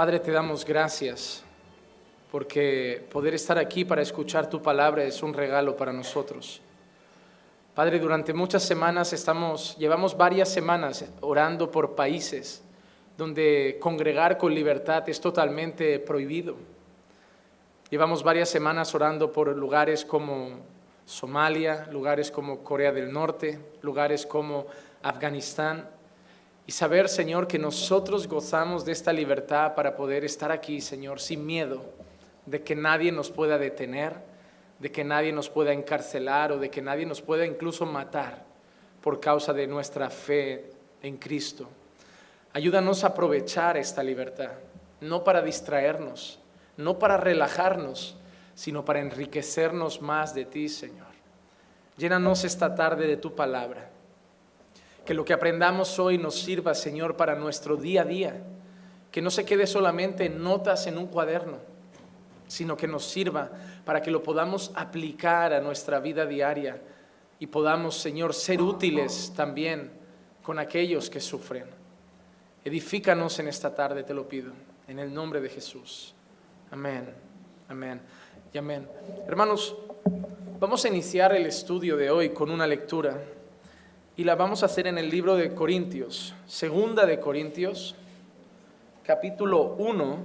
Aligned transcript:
Padre, 0.00 0.18
te 0.18 0.32
damos 0.32 0.64
gracias 0.64 1.44
porque 2.32 3.06
poder 3.12 3.34
estar 3.34 3.58
aquí 3.58 3.84
para 3.84 4.00
escuchar 4.00 4.48
tu 4.48 4.62
palabra 4.62 5.04
es 5.04 5.22
un 5.22 5.34
regalo 5.34 5.76
para 5.76 5.92
nosotros. 5.92 6.62
Padre, 7.74 7.98
durante 7.98 8.32
muchas 8.32 8.62
semanas 8.62 9.12
estamos, 9.12 9.76
llevamos 9.76 10.16
varias 10.16 10.48
semanas 10.48 11.04
orando 11.20 11.70
por 11.70 11.94
países 11.94 12.62
donde 13.18 13.76
congregar 13.78 14.38
con 14.38 14.54
libertad 14.54 15.06
es 15.06 15.20
totalmente 15.20 15.98
prohibido. 15.98 16.56
Llevamos 17.90 18.22
varias 18.22 18.48
semanas 18.48 18.94
orando 18.94 19.30
por 19.30 19.54
lugares 19.54 20.06
como 20.06 20.60
Somalia, 21.04 21.86
lugares 21.92 22.30
como 22.30 22.64
Corea 22.64 22.90
del 22.90 23.12
Norte, 23.12 23.60
lugares 23.82 24.24
como 24.24 24.64
Afganistán. 25.02 25.90
Y 26.70 26.72
saber, 26.72 27.08
Señor, 27.08 27.48
que 27.48 27.58
nosotros 27.58 28.28
gozamos 28.28 28.84
de 28.84 28.92
esta 28.92 29.12
libertad 29.12 29.74
para 29.74 29.96
poder 29.96 30.24
estar 30.24 30.52
aquí, 30.52 30.80
Señor, 30.80 31.18
sin 31.18 31.44
miedo 31.44 31.82
de 32.46 32.62
que 32.62 32.76
nadie 32.76 33.10
nos 33.10 33.28
pueda 33.28 33.58
detener, 33.58 34.14
de 34.78 34.92
que 34.92 35.02
nadie 35.02 35.32
nos 35.32 35.50
pueda 35.50 35.72
encarcelar 35.72 36.52
o 36.52 36.60
de 36.60 36.70
que 36.70 36.80
nadie 36.80 37.06
nos 37.06 37.22
pueda 37.22 37.44
incluso 37.44 37.86
matar 37.86 38.44
por 39.02 39.18
causa 39.18 39.52
de 39.52 39.66
nuestra 39.66 40.10
fe 40.10 40.70
en 41.02 41.16
Cristo. 41.16 41.68
Ayúdanos 42.52 43.02
a 43.02 43.08
aprovechar 43.08 43.76
esta 43.76 44.04
libertad, 44.04 44.52
no 45.00 45.24
para 45.24 45.42
distraernos, 45.42 46.38
no 46.76 47.00
para 47.00 47.16
relajarnos, 47.16 48.16
sino 48.54 48.84
para 48.84 49.00
enriquecernos 49.00 50.00
más 50.00 50.34
de 50.34 50.44
ti, 50.44 50.68
Señor. 50.68 51.10
Llénanos 51.96 52.44
esta 52.44 52.76
tarde 52.76 53.08
de 53.08 53.16
tu 53.16 53.34
palabra. 53.34 53.90
Que 55.10 55.14
lo 55.14 55.24
que 55.24 55.32
aprendamos 55.32 55.98
hoy 55.98 56.18
nos 56.18 56.38
sirva, 56.38 56.72
Señor, 56.72 57.16
para 57.16 57.34
nuestro 57.34 57.74
día 57.74 58.02
a 58.02 58.04
día. 58.04 58.44
Que 59.10 59.20
no 59.20 59.28
se 59.28 59.44
quede 59.44 59.66
solamente 59.66 60.26
en 60.26 60.40
notas 60.40 60.86
en 60.86 60.96
un 60.96 61.08
cuaderno, 61.08 61.56
sino 62.46 62.76
que 62.76 62.86
nos 62.86 63.06
sirva 63.06 63.50
para 63.84 64.00
que 64.00 64.12
lo 64.12 64.22
podamos 64.22 64.70
aplicar 64.76 65.52
a 65.52 65.60
nuestra 65.60 65.98
vida 65.98 66.26
diaria 66.26 66.80
y 67.40 67.48
podamos, 67.48 67.96
Señor, 67.96 68.34
ser 68.34 68.62
útiles 68.62 69.32
también 69.34 69.90
con 70.44 70.60
aquellos 70.60 71.10
que 71.10 71.18
sufren. 71.18 71.64
Edifícanos 72.64 73.36
en 73.40 73.48
esta 73.48 73.74
tarde, 73.74 74.04
te 74.04 74.14
lo 74.14 74.28
pido, 74.28 74.52
en 74.86 75.00
el 75.00 75.12
nombre 75.12 75.40
de 75.40 75.48
Jesús. 75.48 76.14
Amén, 76.70 77.12
amén 77.68 78.00
y 78.52 78.58
amén. 78.58 78.86
Hermanos, 79.26 79.76
vamos 80.60 80.84
a 80.84 80.88
iniciar 80.88 81.34
el 81.34 81.46
estudio 81.46 81.96
de 81.96 82.10
hoy 82.10 82.28
con 82.28 82.48
una 82.48 82.64
lectura 82.64 83.20
y 84.20 84.24
la 84.24 84.34
vamos 84.34 84.62
a 84.62 84.66
hacer 84.66 84.86
en 84.86 84.98
el 84.98 85.08
libro 85.08 85.34
de 85.34 85.54
Corintios, 85.54 86.34
segunda 86.46 87.06
de 87.06 87.20
Corintios, 87.20 87.94
capítulo 89.02 89.76
1 89.78 90.18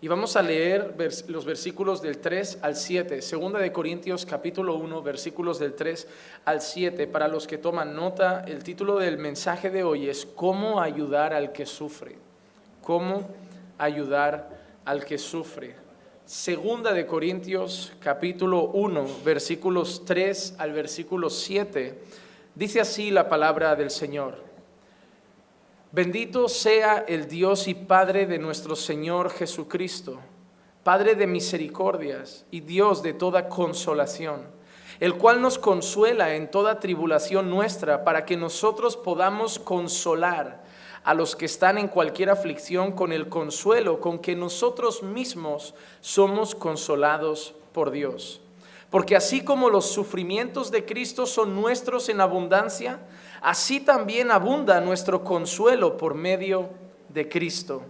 y 0.00 0.06
vamos 0.06 0.36
a 0.36 0.42
leer 0.42 0.94
los 1.26 1.44
versículos 1.44 2.00
del 2.00 2.18
3 2.18 2.60
al 2.62 2.76
7, 2.76 3.22
segunda 3.22 3.58
de 3.58 3.72
Corintios 3.72 4.24
capítulo 4.24 4.76
1, 4.76 5.02
versículos 5.02 5.58
del 5.58 5.74
3 5.74 6.06
al 6.44 6.60
7. 6.60 7.08
Para 7.08 7.26
los 7.26 7.48
que 7.48 7.58
toman 7.58 7.96
nota, 7.96 8.44
el 8.46 8.62
título 8.62 9.00
del 9.00 9.18
mensaje 9.18 9.68
de 9.70 9.82
hoy 9.82 10.08
es 10.08 10.24
¿Cómo 10.24 10.80
ayudar 10.80 11.34
al 11.34 11.50
que 11.50 11.66
sufre? 11.66 12.18
¿Cómo 12.82 13.28
ayudar 13.78 14.48
al 14.84 15.04
que 15.04 15.18
sufre? 15.18 15.74
Segunda 16.24 16.92
de 16.92 17.04
Corintios 17.04 17.92
capítulo 17.98 18.66
1, 18.66 19.06
versículos 19.24 20.04
3 20.04 20.54
al 20.58 20.70
versículo 20.70 21.30
7. 21.30 22.29
Dice 22.54 22.80
así 22.80 23.10
la 23.10 23.28
palabra 23.28 23.76
del 23.76 23.90
Señor. 23.90 24.38
Bendito 25.92 26.48
sea 26.48 27.04
el 27.06 27.28
Dios 27.28 27.68
y 27.68 27.74
Padre 27.74 28.26
de 28.26 28.38
nuestro 28.38 28.74
Señor 28.74 29.30
Jesucristo, 29.30 30.18
Padre 30.82 31.14
de 31.14 31.26
misericordias 31.26 32.44
y 32.50 32.60
Dios 32.60 33.02
de 33.02 33.12
toda 33.12 33.48
consolación, 33.48 34.42
el 34.98 35.14
cual 35.14 35.40
nos 35.40 35.58
consuela 35.58 36.34
en 36.34 36.50
toda 36.50 36.80
tribulación 36.80 37.50
nuestra, 37.50 38.04
para 38.04 38.24
que 38.24 38.36
nosotros 38.36 38.96
podamos 38.96 39.58
consolar 39.58 40.62
a 41.04 41.14
los 41.14 41.36
que 41.36 41.46
están 41.46 41.78
en 41.78 41.88
cualquier 41.88 42.30
aflicción 42.30 42.92
con 42.92 43.12
el 43.12 43.28
consuelo 43.28 44.00
con 44.00 44.18
que 44.18 44.34
nosotros 44.34 45.02
mismos 45.02 45.74
somos 46.00 46.54
consolados 46.54 47.54
por 47.72 47.90
Dios. 47.90 48.40
Porque 48.90 49.14
así 49.14 49.42
como 49.42 49.70
los 49.70 49.86
sufrimientos 49.86 50.70
de 50.70 50.84
Cristo 50.84 51.24
son 51.24 51.54
nuestros 51.54 52.08
en 52.08 52.20
abundancia, 52.20 52.98
así 53.40 53.78
también 53.80 54.32
abunda 54.32 54.80
nuestro 54.80 55.22
consuelo 55.22 55.96
por 55.96 56.14
medio 56.14 56.68
de 57.08 57.28
Cristo. 57.28 57.82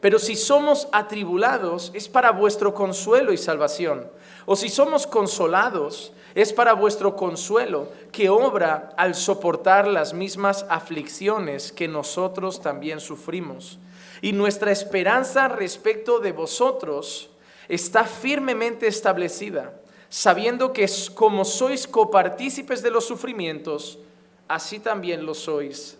Pero 0.00 0.18
si 0.18 0.36
somos 0.36 0.86
atribulados, 0.92 1.90
es 1.92 2.08
para 2.08 2.30
vuestro 2.30 2.72
consuelo 2.72 3.32
y 3.32 3.36
salvación. 3.36 4.06
O 4.46 4.54
si 4.54 4.68
somos 4.68 5.06
consolados, 5.06 6.12
es 6.34 6.52
para 6.52 6.74
vuestro 6.74 7.16
consuelo, 7.16 7.88
que 8.12 8.28
obra 8.28 8.92
al 8.96 9.14
soportar 9.14 9.88
las 9.88 10.12
mismas 10.12 10.66
aflicciones 10.68 11.72
que 11.72 11.88
nosotros 11.88 12.60
también 12.60 13.00
sufrimos. 13.00 13.78
Y 14.20 14.32
nuestra 14.32 14.70
esperanza 14.70 15.48
respecto 15.48 16.20
de 16.20 16.32
vosotros 16.32 17.30
está 17.68 18.04
firmemente 18.04 18.86
establecida 18.86 19.72
sabiendo 20.14 20.72
que 20.72 20.88
como 21.12 21.44
sois 21.44 21.88
copartícipes 21.88 22.80
de 22.82 22.90
los 22.92 23.04
sufrimientos, 23.04 23.98
así 24.46 24.78
también 24.78 25.26
lo 25.26 25.34
sois 25.34 25.98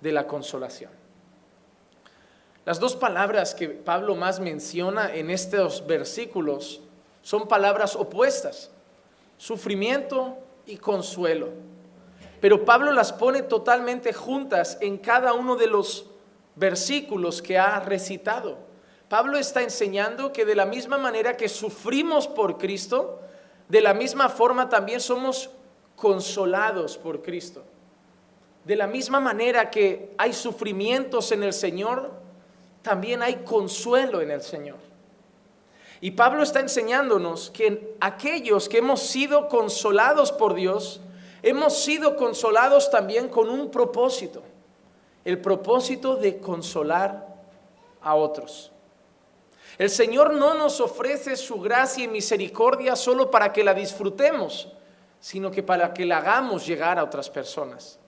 de 0.00 0.12
la 0.12 0.28
consolación. 0.28 0.92
Las 2.64 2.78
dos 2.78 2.94
palabras 2.94 3.52
que 3.52 3.68
Pablo 3.68 4.14
más 4.14 4.38
menciona 4.38 5.12
en 5.12 5.30
estos 5.30 5.84
versículos 5.84 6.80
son 7.22 7.48
palabras 7.48 7.96
opuestas, 7.96 8.70
sufrimiento 9.36 10.38
y 10.64 10.76
consuelo. 10.76 11.48
Pero 12.40 12.64
Pablo 12.64 12.92
las 12.92 13.12
pone 13.12 13.42
totalmente 13.42 14.12
juntas 14.12 14.78
en 14.80 14.96
cada 14.96 15.32
uno 15.32 15.56
de 15.56 15.66
los 15.66 16.06
versículos 16.54 17.42
que 17.42 17.58
ha 17.58 17.80
recitado. 17.80 18.58
Pablo 19.08 19.38
está 19.38 19.62
enseñando 19.62 20.32
que 20.32 20.44
de 20.44 20.54
la 20.54 20.66
misma 20.66 20.98
manera 20.98 21.36
que 21.36 21.48
sufrimos 21.48 22.26
por 22.26 22.58
Cristo, 22.58 23.20
de 23.68 23.80
la 23.80 23.94
misma 23.94 24.28
forma 24.28 24.68
también 24.68 25.00
somos 25.00 25.50
consolados 25.96 26.96
por 26.98 27.22
Cristo. 27.22 27.64
De 28.64 28.76
la 28.76 28.86
misma 28.86 29.20
manera 29.20 29.70
que 29.70 30.14
hay 30.16 30.32
sufrimientos 30.32 31.32
en 31.32 31.42
el 31.42 31.52
Señor, 31.52 32.10
también 32.82 33.22
hay 33.22 33.36
consuelo 33.36 34.20
en 34.20 34.30
el 34.30 34.42
Señor. 34.42 34.78
Y 36.00 36.10
Pablo 36.12 36.42
está 36.42 36.60
enseñándonos 36.60 37.50
que 37.50 37.96
aquellos 38.00 38.68
que 38.68 38.78
hemos 38.78 39.00
sido 39.00 39.48
consolados 39.48 40.32
por 40.32 40.54
Dios, 40.54 41.00
hemos 41.42 41.82
sido 41.82 42.16
consolados 42.16 42.90
también 42.90 43.28
con 43.28 43.48
un 43.48 43.70
propósito, 43.70 44.42
el 45.24 45.40
propósito 45.40 46.16
de 46.16 46.38
consolar 46.38 47.26
a 48.02 48.14
otros. 48.14 48.70
El 49.78 49.90
Señor 49.90 50.34
no 50.34 50.54
nos 50.54 50.80
ofrece 50.80 51.36
su 51.36 51.60
gracia 51.60 52.04
y 52.04 52.08
misericordia 52.08 52.94
solo 52.94 53.30
para 53.30 53.52
que 53.52 53.64
la 53.64 53.74
disfrutemos, 53.74 54.68
sino 55.20 55.50
que 55.50 55.62
para 55.62 55.92
que 55.92 56.04
la 56.04 56.18
hagamos 56.18 56.66
llegar 56.66 56.98
a 56.98 57.04
otras 57.04 57.28
personas. 57.28 57.98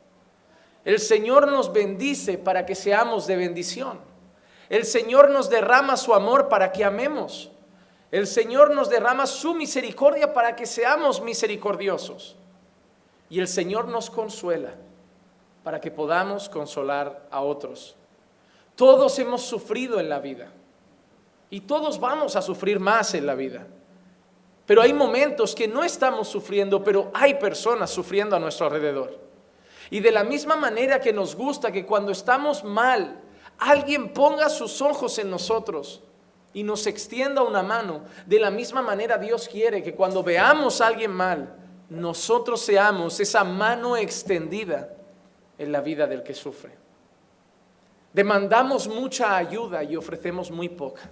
El 0.84 1.00
Señor 1.00 1.48
nos 1.48 1.72
bendice 1.72 2.38
para 2.38 2.64
que 2.64 2.76
seamos 2.76 3.26
de 3.26 3.36
bendición. 3.36 3.98
El 4.68 4.84
Señor 4.84 5.30
nos 5.30 5.50
derrama 5.50 5.96
su 5.96 6.14
amor 6.14 6.48
para 6.48 6.70
que 6.70 6.84
amemos. 6.84 7.50
El 8.12 8.28
Señor 8.28 8.72
nos 8.72 8.88
derrama 8.88 9.26
su 9.26 9.54
misericordia 9.54 10.32
para 10.32 10.54
que 10.54 10.66
seamos 10.66 11.20
misericordiosos. 11.20 12.36
Y 13.28 13.40
el 13.40 13.48
Señor 13.48 13.88
nos 13.88 14.10
consuela 14.10 14.74
para 15.64 15.80
que 15.80 15.90
podamos 15.90 16.48
consolar 16.48 17.26
a 17.32 17.40
otros. 17.40 17.96
Todos 18.76 19.18
hemos 19.18 19.42
sufrido 19.42 19.98
en 19.98 20.08
la 20.08 20.20
vida. 20.20 20.52
Y 21.50 21.60
todos 21.60 22.00
vamos 22.00 22.36
a 22.36 22.42
sufrir 22.42 22.80
más 22.80 23.14
en 23.14 23.26
la 23.26 23.34
vida. 23.34 23.66
Pero 24.66 24.82
hay 24.82 24.92
momentos 24.92 25.54
que 25.54 25.68
no 25.68 25.84
estamos 25.84 26.28
sufriendo, 26.28 26.82
pero 26.82 27.10
hay 27.14 27.34
personas 27.34 27.90
sufriendo 27.90 28.34
a 28.34 28.40
nuestro 28.40 28.66
alrededor. 28.66 29.18
Y 29.90 30.00
de 30.00 30.10
la 30.10 30.24
misma 30.24 30.56
manera 30.56 31.00
que 31.00 31.12
nos 31.12 31.36
gusta 31.36 31.70
que 31.70 31.86
cuando 31.86 32.10
estamos 32.10 32.64
mal, 32.64 33.20
alguien 33.58 34.12
ponga 34.12 34.48
sus 34.48 34.82
ojos 34.82 35.18
en 35.18 35.30
nosotros 35.30 36.02
y 36.52 36.64
nos 36.64 36.86
extienda 36.86 37.42
una 37.42 37.62
mano, 37.62 38.02
de 38.26 38.40
la 38.40 38.50
misma 38.50 38.82
manera 38.82 39.18
Dios 39.18 39.48
quiere 39.48 39.82
que 39.82 39.94
cuando 39.94 40.24
veamos 40.24 40.80
a 40.80 40.88
alguien 40.88 41.12
mal, 41.12 41.54
nosotros 41.88 42.60
seamos 42.62 43.20
esa 43.20 43.44
mano 43.44 43.96
extendida 43.96 44.96
en 45.58 45.70
la 45.70 45.80
vida 45.80 46.08
del 46.08 46.24
que 46.24 46.34
sufre. 46.34 46.72
Demandamos 48.12 48.88
mucha 48.88 49.36
ayuda 49.36 49.84
y 49.84 49.94
ofrecemos 49.94 50.50
muy 50.50 50.68
poca. 50.68 51.08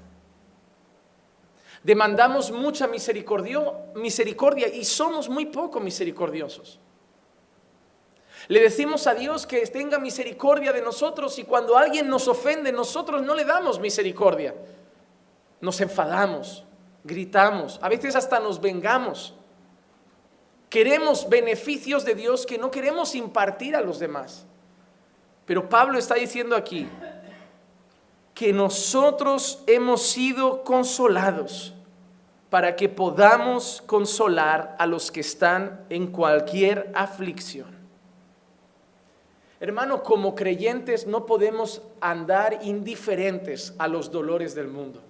Demandamos 1.85 2.51
mucha 2.51 2.89
misericordia, 2.89 4.69
y 4.73 4.85
somos 4.87 5.29
muy 5.29 5.47
poco 5.47 5.81
misericordiosos. 5.81 6.81
Le 8.49 8.61
decimos 8.61 9.07
a 9.07 9.15
Dios 9.15 9.47
que 9.47 9.67
tenga 9.67 9.99
misericordia 9.99 10.73
de 10.73 10.81
nosotros 10.81 11.39
y 11.39 11.45
cuando 11.45 11.77
alguien 11.77 12.09
nos 12.09 12.27
ofende, 12.27 12.73
nosotros 12.73 13.23
no 13.23 13.35
le 13.35 13.45
damos 13.45 13.79
misericordia. 13.81 14.55
Nos 15.61 15.79
enfadamos, 15.83 16.65
gritamos, 17.05 17.79
a 17.83 17.91
veces 17.91 18.17
hasta 18.17 18.41
nos 18.41 18.63
vengamos. 18.63 19.35
Queremos 20.71 21.29
beneficios 21.29 22.05
de 22.05 22.15
Dios 22.15 22.47
que 22.47 22.57
no 22.57 22.71
queremos 22.71 23.15
impartir 23.15 23.77
a 23.77 23.83
los 23.83 23.99
demás. 23.99 24.47
Pero 25.45 25.69
Pablo 25.69 25.99
está 25.99 26.15
diciendo 26.15 26.57
aquí 26.57 26.89
que 28.35 28.53
nosotros 28.53 29.63
hemos 29.67 30.03
sido 30.03 30.65
consolados 30.65 31.73
para 32.51 32.77
que 32.77 32.89
podamos 32.89 33.83
consolar 33.87 34.77
a 34.79 34.87
los 34.87 35.11
que 35.11 35.21
están 35.21 35.85
en 35.89 36.09
cualquier 36.09 36.91
aflicción. 36.95 37.75
Hermano, 39.61 40.03
como 40.03 40.35
creyentes 40.35 41.07
no 41.07 41.27
podemos 41.27 41.81
andar 42.01 42.61
indiferentes 42.63 43.73
a 43.79 43.89
los 43.89 44.11
dolores 44.11 44.55
del 44.55 44.69
mundo. 44.69 45.01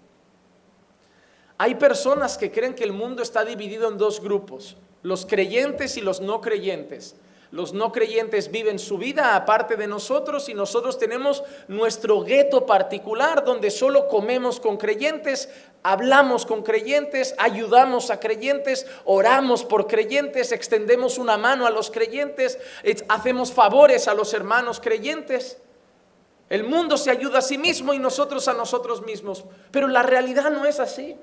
Hay 1.58 1.76
personas 1.76 2.36
que 2.36 2.50
creen 2.50 2.74
que 2.74 2.84
el 2.84 2.92
mundo 2.92 3.22
está 3.22 3.44
dividido 3.44 3.88
en 3.88 3.98
dos 3.98 4.22
grupos, 4.22 4.76
los 5.02 5.26
creyentes 5.26 5.96
y 5.96 6.00
los 6.00 6.20
no 6.20 6.40
creyentes. 6.40 7.16
Los 7.54 7.72
no 7.72 7.92
creyentes 7.92 8.50
viven 8.50 8.80
su 8.80 8.98
vida 8.98 9.36
aparte 9.36 9.76
de 9.76 9.86
nosotros 9.86 10.48
y 10.48 10.54
nosotros 10.54 10.98
tenemos 10.98 11.44
nuestro 11.68 12.24
gueto 12.24 12.66
particular 12.66 13.44
donde 13.44 13.70
solo 13.70 14.08
comemos 14.08 14.58
con 14.58 14.76
creyentes, 14.76 15.48
hablamos 15.84 16.46
con 16.46 16.64
creyentes, 16.64 17.32
ayudamos 17.38 18.10
a 18.10 18.18
creyentes, 18.18 18.88
oramos 19.04 19.64
por 19.64 19.86
creyentes, 19.86 20.50
extendemos 20.50 21.16
una 21.16 21.36
mano 21.36 21.64
a 21.64 21.70
los 21.70 21.92
creyentes, 21.92 22.58
hacemos 23.06 23.52
favores 23.52 24.08
a 24.08 24.14
los 24.14 24.34
hermanos 24.34 24.80
creyentes. 24.80 25.58
El 26.50 26.64
mundo 26.64 26.96
se 26.96 27.12
ayuda 27.12 27.38
a 27.38 27.42
sí 27.42 27.56
mismo 27.56 27.94
y 27.94 28.00
nosotros 28.00 28.48
a 28.48 28.54
nosotros 28.54 29.02
mismos, 29.02 29.44
pero 29.70 29.86
la 29.86 30.02
realidad 30.02 30.50
no 30.50 30.66
es 30.66 30.80
así 30.80 31.16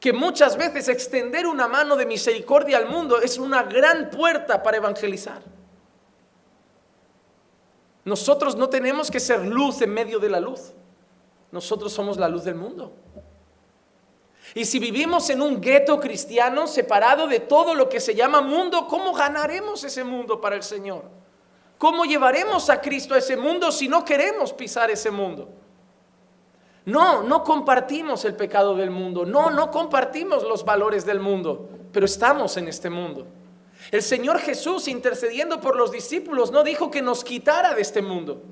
que 0.00 0.14
muchas 0.14 0.56
veces 0.56 0.88
extender 0.88 1.46
una 1.46 1.68
mano 1.68 1.94
de 1.94 2.06
misericordia 2.06 2.78
al 2.78 2.88
mundo 2.88 3.20
es 3.20 3.38
una 3.38 3.62
gran 3.62 4.08
puerta 4.08 4.62
para 4.62 4.78
evangelizar. 4.78 5.42
Nosotros 8.04 8.56
no 8.56 8.70
tenemos 8.70 9.10
que 9.10 9.20
ser 9.20 9.44
luz 9.46 9.82
en 9.82 9.92
medio 9.92 10.18
de 10.18 10.30
la 10.30 10.40
luz. 10.40 10.72
Nosotros 11.52 11.92
somos 11.92 12.16
la 12.16 12.28
luz 12.28 12.44
del 12.44 12.54
mundo. 12.54 12.92
Y 14.54 14.64
si 14.64 14.78
vivimos 14.78 15.28
en 15.28 15.42
un 15.42 15.60
gueto 15.60 16.00
cristiano 16.00 16.66
separado 16.66 17.28
de 17.28 17.38
todo 17.38 17.74
lo 17.74 17.90
que 17.90 18.00
se 18.00 18.14
llama 18.14 18.40
mundo, 18.40 18.86
¿cómo 18.88 19.12
ganaremos 19.12 19.84
ese 19.84 20.02
mundo 20.02 20.40
para 20.40 20.56
el 20.56 20.62
Señor? 20.62 21.04
¿Cómo 21.76 22.04
llevaremos 22.04 22.70
a 22.70 22.80
Cristo 22.80 23.14
a 23.14 23.18
ese 23.18 23.36
mundo 23.36 23.70
si 23.70 23.86
no 23.86 24.04
queremos 24.04 24.52
pisar 24.52 24.90
ese 24.90 25.10
mundo? 25.10 25.50
No, 26.86 27.22
no 27.22 27.44
compartimos 27.44 28.24
el 28.24 28.34
pecado 28.34 28.74
del 28.74 28.90
mundo, 28.90 29.26
no, 29.26 29.50
no 29.50 29.70
compartimos 29.70 30.42
los 30.42 30.64
valores 30.64 31.04
del 31.04 31.20
mundo, 31.20 31.68
pero 31.92 32.06
estamos 32.06 32.56
en 32.56 32.68
este 32.68 32.88
mundo. 32.88 33.26
El 33.90 34.02
Señor 34.02 34.38
Jesús 34.38 34.88
intercediendo 34.88 35.60
por 35.60 35.76
los 35.76 35.90
discípulos 35.90 36.50
no 36.52 36.62
dijo 36.62 36.90
que 36.90 37.02
nos 37.02 37.24
quitara 37.24 37.74
de 37.74 37.82
este 37.82 38.02
mundo. 38.02 38.42